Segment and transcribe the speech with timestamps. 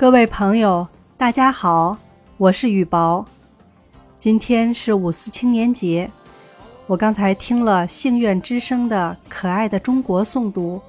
[0.00, 0.88] 各位朋友，
[1.18, 1.94] 大家好，
[2.38, 3.22] 我是雨薄。
[4.18, 6.10] 今天是五四青年节，
[6.86, 10.80] 我刚才听了幸愿之声的可爱的中国诵读，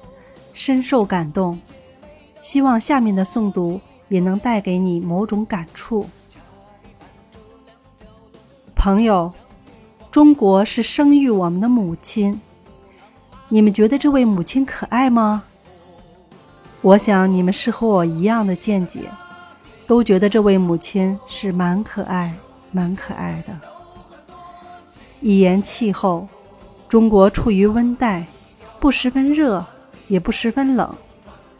[0.54, 1.60] 深受感动。
[2.40, 6.06] 希望下面的诵读也能带给你某种感触。
[8.74, 9.30] 朋友，
[10.10, 12.40] 中国是生育我们的母亲，
[13.50, 15.44] 你们觉得这位母亲可爱吗？
[16.82, 19.08] 我想你们是和我一样的见解，
[19.86, 22.34] 都觉得这位母亲是蛮可爱、
[22.72, 23.56] 蛮可爱的。
[25.20, 26.26] 一言气候，
[26.88, 28.26] 中国处于温带，
[28.80, 29.64] 不十分热，
[30.08, 30.92] 也不十分冷，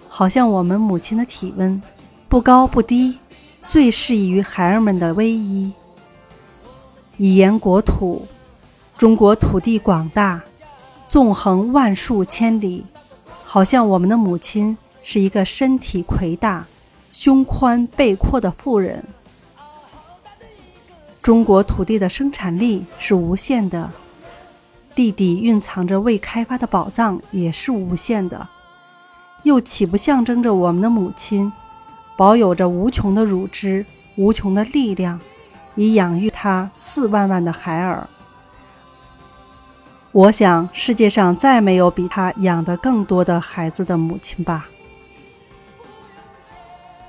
[0.08, 1.80] 好像我们母亲的体温，
[2.28, 3.20] 不高不低，
[3.62, 5.72] 最适宜于孩儿们的偎依。
[7.16, 8.26] 一言国土，
[8.98, 10.42] 中国土地广大，
[11.08, 12.84] 纵横万数千里，
[13.44, 14.76] 好像我们的母亲。
[15.02, 16.66] 是一个身体魁大、
[17.10, 19.04] 胸宽背阔的妇人。
[21.22, 23.90] 中国土地的生产力是无限的，
[24.94, 28.48] 地底蕴藏着未开发的宝藏也是无限的，
[29.44, 31.52] 又岂不象征着我们的母亲
[32.16, 33.86] 保有着无穷的乳汁、
[34.16, 35.20] 无穷的力量，
[35.76, 38.08] 以养育她四万万的孩儿？
[40.10, 44.66] 我想，世界上再没有比她养得更多的孩子的母亲吧。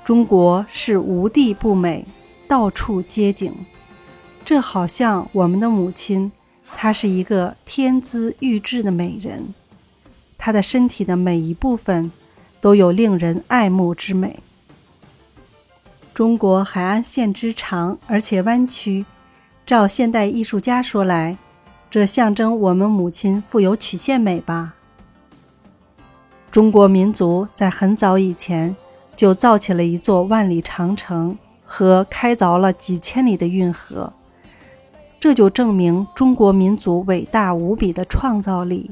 [0.04, 2.04] 中国是无地不美，
[2.46, 3.54] 到处皆景。
[4.44, 6.30] 这好像我们的母亲，
[6.76, 9.54] 她是一个天姿玉质的美人，
[10.36, 12.12] 她的身体的每一部分
[12.60, 14.40] 都有令人爱慕之美。
[16.12, 19.06] 中国海岸线之长而且弯曲，
[19.64, 21.38] 照现代艺术家说来，
[21.90, 24.74] 这象征我们母亲富有曲线美吧。
[26.50, 28.76] 中国民族在很早以前。
[29.16, 34.12] 就造起了一座万里长城和开凿了几千里的运河，
[35.20, 38.90] 这就证明中国民族伟大无比的创造力。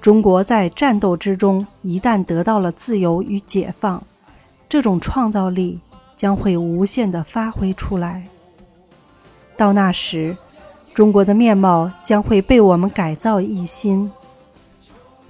[0.00, 4.02] 中国在战斗之中一旦得到了自由与解放，
[4.68, 5.80] 这种创造力
[6.14, 8.28] 将会无限的发挥出来。
[9.56, 10.36] 到那时，
[10.92, 14.10] 中国的面貌将会被我们改造一新。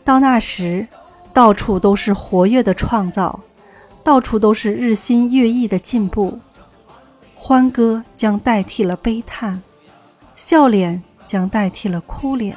[0.05, 0.87] 到那时。
[1.35, 3.41] 到处都是活跃的创造，
[4.05, 6.39] 到处都是日新月异的进步。
[7.35, 9.61] 欢歌将代替了悲叹，
[10.37, 12.57] 笑脸将代替了哭脸，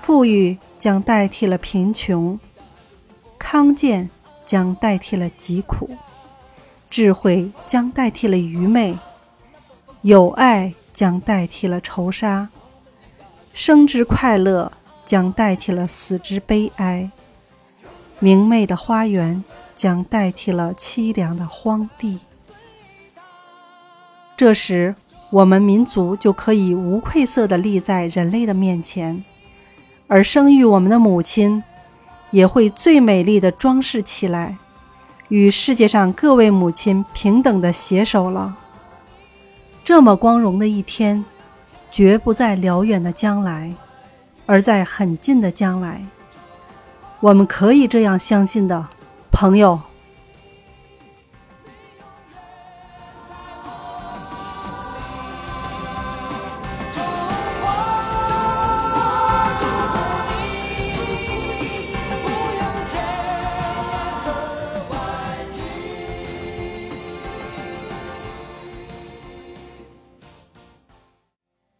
[0.00, 2.40] 富裕将代替了贫穷，
[3.38, 4.08] 康健
[4.46, 5.90] 将代替了疾苦，
[6.88, 8.98] 智慧将代替了愚昧，
[10.00, 12.48] 友爱将代替了仇杀，
[13.52, 14.72] 生之快乐
[15.04, 17.10] 将代替了死之悲哀。
[18.18, 19.44] 明媚的花园
[19.74, 22.20] 将代替了凄凉的荒地。
[24.36, 24.94] 这时，
[25.30, 29.24] 我们民族就可以无愧色地立在人类的面前，
[30.06, 31.62] 而生育我们的母亲
[32.30, 34.56] 也会最美丽的装饰起来，
[35.28, 38.56] 与世界上各位母亲平等的携手了。
[39.84, 41.24] 这么光荣的一天，
[41.90, 43.72] 绝不在辽远的将来，
[44.46, 46.02] 而在很近的将来。
[47.20, 48.86] 我们可以这样相信的，
[49.30, 49.80] 朋友。